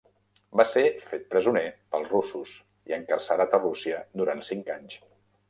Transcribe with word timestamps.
Va 0.59 0.63
ser 0.69 0.81
fet 1.09 1.27
presoner 1.33 1.63
pels 1.97 2.09
russos 2.15 2.55
i 2.93 2.97
encarcerat 2.99 3.55
a 3.59 3.61
Rússia 3.67 4.01
durant 4.23 4.45
cinc 4.51 4.75
anys. 4.81 4.99